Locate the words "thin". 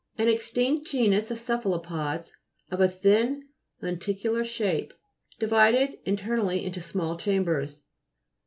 2.89-3.49